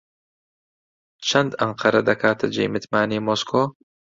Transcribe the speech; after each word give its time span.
چەند 1.27 1.51
ئەنقەرە 1.59 2.01
دەکاتە 2.09 2.45
جێی 2.53 2.71
متمانەی 2.73 3.25
مۆسکۆ؟ 3.27 3.63